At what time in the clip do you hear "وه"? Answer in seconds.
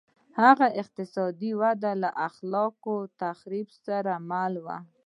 4.65-4.77